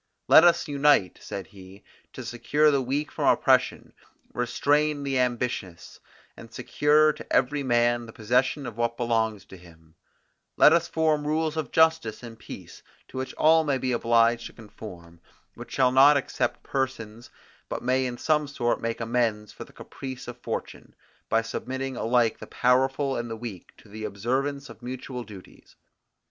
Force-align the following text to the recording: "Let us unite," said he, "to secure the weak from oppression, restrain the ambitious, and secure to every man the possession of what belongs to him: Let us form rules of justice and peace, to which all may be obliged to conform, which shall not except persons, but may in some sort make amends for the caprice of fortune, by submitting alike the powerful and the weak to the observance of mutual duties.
"Let 0.27 0.43
us 0.43 0.67
unite," 0.67 1.19
said 1.21 1.45
he, 1.45 1.83
"to 2.13 2.25
secure 2.25 2.71
the 2.71 2.81
weak 2.81 3.11
from 3.11 3.27
oppression, 3.27 3.93
restrain 4.33 5.03
the 5.03 5.19
ambitious, 5.19 5.99
and 6.35 6.51
secure 6.51 7.13
to 7.13 7.31
every 7.31 7.61
man 7.61 8.07
the 8.07 8.11
possession 8.11 8.65
of 8.65 8.77
what 8.77 8.97
belongs 8.97 9.45
to 9.45 9.57
him: 9.57 9.93
Let 10.57 10.73
us 10.73 10.87
form 10.87 11.27
rules 11.27 11.55
of 11.55 11.71
justice 11.71 12.23
and 12.23 12.39
peace, 12.39 12.81
to 13.09 13.17
which 13.19 13.35
all 13.35 13.63
may 13.63 13.77
be 13.77 13.91
obliged 13.91 14.47
to 14.47 14.53
conform, 14.53 15.19
which 15.53 15.71
shall 15.73 15.91
not 15.91 16.17
except 16.17 16.63
persons, 16.63 17.29
but 17.69 17.83
may 17.83 18.07
in 18.07 18.17
some 18.17 18.47
sort 18.47 18.81
make 18.81 19.01
amends 19.01 19.51
for 19.53 19.65
the 19.65 19.71
caprice 19.71 20.27
of 20.27 20.39
fortune, 20.41 20.95
by 21.29 21.43
submitting 21.43 21.95
alike 21.95 22.39
the 22.39 22.47
powerful 22.47 23.15
and 23.15 23.29
the 23.29 23.37
weak 23.37 23.71
to 23.77 23.87
the 23.87 24.05
observance 24.05 24.67
of 24.67 24.81
mutual 24.81 25.23
duties. 25.23 25.75